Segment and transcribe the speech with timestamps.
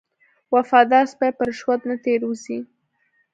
[0.53, 2.59] وفادار سپی په رشوت نه تیر وځي.